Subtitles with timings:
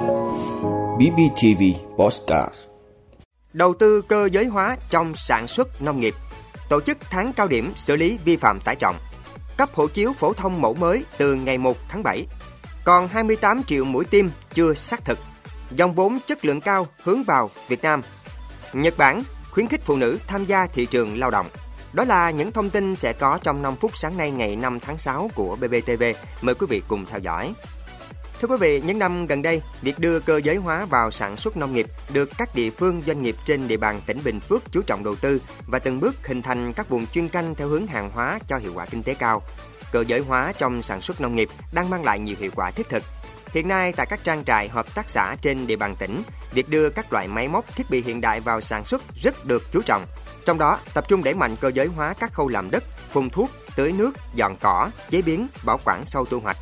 [0.00, 1.62] BBTV
[1.96, 2.54] Postcard.
[3.52, 6.14] Đầu tư cơ giới hóa trong sản xuất nông nghiệp.
[6.68, 8.96] Tổ chức tháng cao điểm xử lý vi phạm tải trọng.
[9.56, 12.26] Cấp hộ chiếu phổ thông mẫu mới từ ngày 1 tháng 7
[12.84, 15.18] Còn 28 triệu mũi tiêm chưa xác thực.
[15.70, 18.02] Dòng vốn chất lượng cao hướng vào Việt Nam.
[18.72, 21.46] Nhật Bản khuyến khích phụ nữ tham gia thị trường lao động.
[21.92, 24.98] Đó là những thông tin sẽ có trong 5 phút sáng nay ngày 5 tháng
[24.98, 26.02] 6 của BBTV.
[26.40, 27.54] Mời quý vị cùng theo dõi.
[28.40, 31.56] Thưa quý vị, những năm gần đây, việc đưa cơ giới hóa vào sản xuất
[31.56, 34.82] nông nghiệp được các địa phương doanh nghiệp trên địa bàn tỉnh Bình Phước chú
[34.82, 38.10] trọng đầu tư và từng bước hình thành các vùng chuyên canh theo hướng hàng
[38.10, 39.42] hóa cho hiệu quả kinh tế cao.
[39.92, 42.88] Cơ giới hóa trong sản xuất nông nghiệp đang mang lại nhiều hiệu quả thiết
[42.88, 43.02] thực.
[43.52, 46.90] Hiện nay tại các trang trại hợp tác xã trên địa bàn tỉnh, việc đưa
[46.90, 50.06] các loại máy móc thiết bị hiện đại vào sản xuất rất được chú trọng.
[50.44, 53.50] Trong đó, tập trung đẩy mạnh cơ giới hóa các khâu làm đất, phun thuốc,
[53.76, 56.56] tưới nước, dọn cỏ, chế biến, bảo quản sau thu hoạch.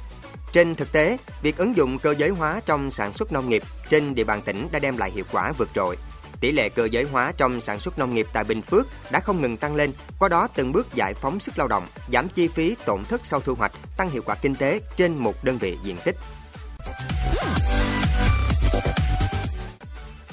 [0.53, 4.15] Trên thực tế, việc ứng dụng cơ giới hóa trong sản xuất nông nghiệp trên
[4.15, 5.97] địa bàn tỉnh đã đem lại hiệu quả vượt trội.
[6.41, 9.43] Tỷ lệ cơ giới hóa trong sản xuất nông nghiệp tại Bình Phước đã không
[9.43, 12.77] ngừng tăng lên, qua đó từng bước giải phóng sức lao động, giảm chi phí
[12.87, 15.97] tổn thất sau thu hoạch, tăng hiệu quả kinh tế trên một đơn vị diện
[16.05, 16.17] tích.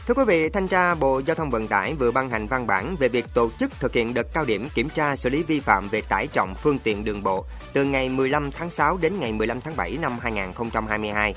[0.08, 2.96] Thưa quý vị, Thanh tra Bộ Giao thông Vận tải vừa ban hành văn bản
[3.00, 5.88] về việc tổ chức thực hiện đợt cao điểm kiểm tra xử lý vi phạm
[5.90, 9.62] về tải trọng phương tiện đường bộ từ ngày 15 tháng 6 đến ngày 15
[9.62, 11.36] tháng 7 năm 2022.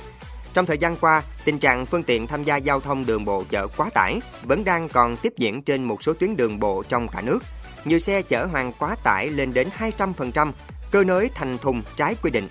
[0.55, 3.67] Trong thời gian qua, tình trạng phương tiện tham gia giao thông đường bộ chở
[3.77, 7.21] quá tải vẫn đang còn tiếp diễn trên một số tuyến đường bộ trong cả
[7.21, 7.39] nước.
[7.85, 10.53] Nhiều xe chở hàng quá tải lên đến 200%,
[10.91, 12.49] cơ nới thành thùng trái quy định,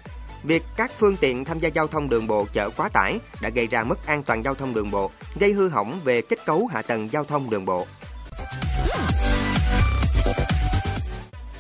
[0.48, 3.68] Việc các phương tiện tham gia giao thông đường bộ chở quá tải đã gây
[3.68, 6.82] ra mất an toàn giao thông đường bộ, gây hư hỏng về kết cấu hạ
[6.82, 7.88] tầng giao thông đường bộ.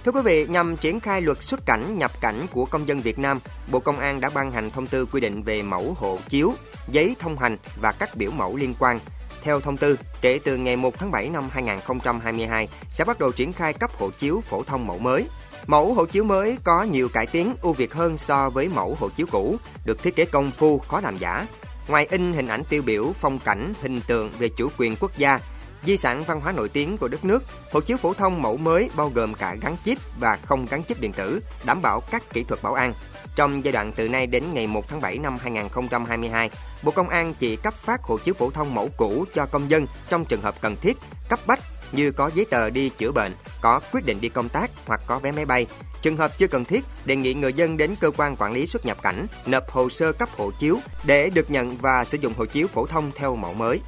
[0.03, 3.19] Thưa quý vị, nhằm triển khai luật xuất cảnh, nhập cảnh của công dân Việt
[3.19, 3.39] Nam,
[3.71, 6.53] Bộ Công an đã ban hành thông tư quy định về mẫu hộ chiếu,
[6.87, 8.99] giấy thông hành và các biểu mẫu liên quan.
[9.43, 13.53] Theo thông tư, kể từ ngày 1 tháng 7 năm 2022 sẽ bắt đầu triển
[13.53, 15.27] khai cấp hộ chiếu phổ thông mẫu mới.
[15.67, 19.09] Mẫu hộ chiếu mới có nhiều cải tiến ưu việt hơn so với mẫu hộ
[19.09, 21.47] chiếu cũ, được thiết kế công phu, khó làm giả.
[21.87, 25.39] Ngoài in hình ảnh tiêu biểu, phong cảnh, hình tượng về chủ quyền quốc gia,
[25.87, 28.89] di sản văn hóa nổi tiếng của đất nước, hộ chiếu phổ thông mẫu mới
[28.95, 32.43] bao gồm cả gắn chip và không gắn chip điện tử, đảm bảo các kỹ
[32.43, 32.93] thuật bảo an.
[33.35, 36.49] Trong giai đoạn từ nay đến ngày 1 tháng 7 năm 2022,
[36.83, 39.87] Bộ Công an chỉ cấp phát hộ chiếu phổ thông mẫu cũ cho công dân
[40.09, 40.97] trong trường hợp cần thiết,
[41.29, 41.59] cấp bách
[41.91, 45.19] như có giấy tờ đi chữa bệnh, có quyết định đi công tác hoặc có
[45.19, 45.65] vé máy bay.
[46.01, 48.85] Trường hợp chưa cần thiết, đề nghị người dân đến cơ quan quản lý xuất
[48.85, 52.45] nhập cảnh nộp hồ sơ cấp hộ chiếu để được nhận và sử dụng hộ
[52.45, 53.79] chiếu phổ thông theo mẫu mới.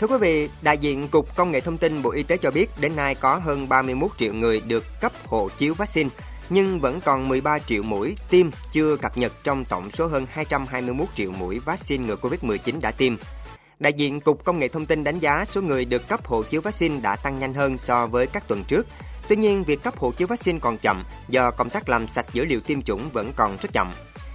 [0.00, 2.70] Thưa quý vị, đại diện Cục Công nghệ Thông tin Bộ Y tế cho biết
[2.80, 6.10] đến nay có hơn 31 triệu người được cấp hộ chiếu vaccine,
[6.50, 11.08] nhưng vẫn còn 13 triệu mũi tiêm chưa cập nhật trong tổng số hơn 221
[11.14, 13.14] triệu mũi vaccine ngừa Covid-19 đã tiêm.
[13.78, 16.60] Đại diện Cục Công nghệ Thông tin đánh giá số người được cấp hộ chiếu
[16.60, 18.86] vaccine đã tăng nhanh hơn so với các tuần trước.
[19.28, 22.44] Tuy nhiên, việc cấp hộ chiếu vaccine còn chậm do công tác làm sạch dữ
[22.44, 23.92] liệu tiêm chủng vẫn còn rất chậm.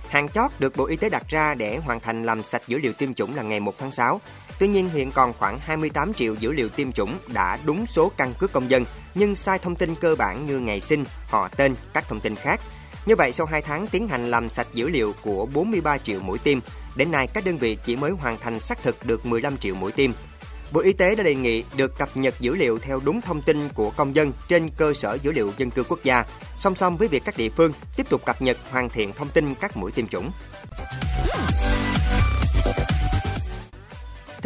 [0.09, 2.93] Hàng chót được Bộ Y tế đặt ra để hoàn thành làm sạch dữ liệu
[2.93, 4.21] tiêm chủng là ngày 1 tháng 6.
[4.59, 8.33] Tuy nhiên hiện còn khoảng 28 triệu dữ liệu tiêm chủng đã đúng số căn
[8.39, 8.85] cước công dân
[9.15, 12.61] nhưng sai thông tin cơ bản như ngày sinh, họ tên, các thông tin khác.
[13.05, 16.37] Như vậy sau 2 tháng tiến hành làm sạch dữ liệu của 43 triệu mũi
[16.39, 16.59] tiêm,
[16.95, 19.91] Đến nay, các đơn vị chỉ mới hoàn thành xác thực được 15 triệu mũi
[19.91, 20.11] tiêm.
[20.71, 23.69] Bộ Y tế đã đề nghị được cập nhật dữ liệu theo đúng thông tin
[23.69, 26.23] của công dân trên cơ sở dữ liệu dân cư quốc gia,
[26.57, 29.55] song song với việc các địa phương tiếp tục cập nhật hoàn thiện thông tin
[29.55, 30.31] các mũi tiêm chủng.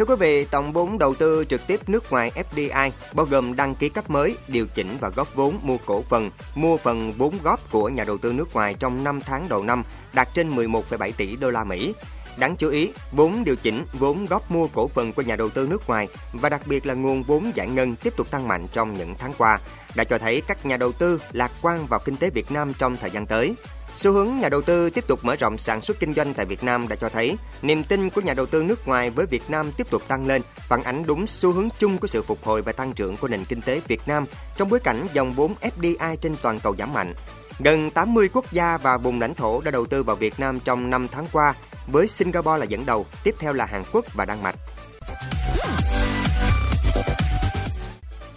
[0.00, 3.74] Thưa quý vị, tổng vốn đầu tư trực tiếp nước ngoài FDI bao gồm đăng
[3.74, 7.70] ký cấp mới, điều chỉnh và góp vốn mua cổ phần, mua phần vốn góp
[7.70, 11.36] của nhà đầu tư nước ngoài trong 5 tháng đầu năm đạt trên 11,7 tỷ
[11.36, 11.94] đô la Mỹ,
[12.36, 15.66] Đáng chú ý, vốn điều chỉnh, vốn góp mua cổ phần của nhà đầu tư
[15.66, 18.94] nước ngoài và đặc biệt là nguồn vốn giải ngân tiếp tục tăng mạnh trong
[18.94, 19.60] những tháng qua,
[19.94, 22.96] đã cho thấy các nhà đầu tư lạc quan vào kinh tế Việt Nam trong
[22.96, 23.54] thời gian tới.
[23.94, 26.64] Xu hướng nhà đầu tư tiếp tục mở rộng sản xuất kinh doanh tại Việt
[26.64, 29.72] Nam đã cho thấy niềm tin của nhà đầu tư nước ngoài với Việt Nam
[29.72, 32.72] tiếp tục tăng lên, phản ánh đúng xu hướng chung của sự phục hồi và
[32.72, 34.24] tăng trưởng của nền kinh tế Việt Nam
[34.56, 37.14] trong bối cảnh dòng vốn FDI trên toàn cầu giảm mạnh.
[37.58, 40.90] Gần 80 quốc gia và vùng lãnh thổ đã đầu tư vào Việt Nam trong
[40.90, 41.54] 5 tháng qua,
[41.86, 44.56] với Singapore là dẫn đầu, tiếp theo là Hàn Quốc và Đan Mạch.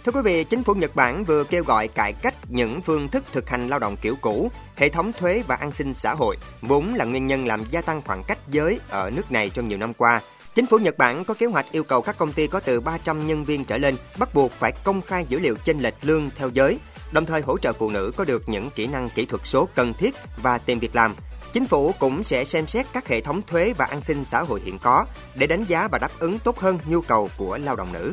[0.04, 3.24] Thưa quý vị, chính phủ Nhật Bản vừa kêu gọi cải cách những phương thức
[3.32, 6.94] thực hành lao động kiểu cũ, hệ thống thuế và an sinh xã hội, vốn
[6.94, 9.94] là nguyên nhân làm gia tăng khoảng cách giới ở nước này trong nhiều năm
[9.94, 10.20] qua.
[10.54, 13.26] Chính phủ Nhật Bản có kế hoạch yêu cầu các công ty có từ 300
[13.26, 16.48] nhân viên trở lên bắt buộc phải công khai dữ liệu chênh lệch lương theo
[16.52, 16.78] giới,
[17.12, 19.94] đồng thời hỗ trợ phụ nữ có được những kỹ năng kỹ thuật số cần
[19.94, 21.14] thiết và tìm việc làm
[21.54, 24.60] Chính phủ cũng sẽ xem xét các hệ thống thuế và an sinh xã hội
[24.64, 25.04] hiện có
[25.34, 28.12] để đánh giá và đáp ứng tốt hơn nhu cầu của lao động nữ.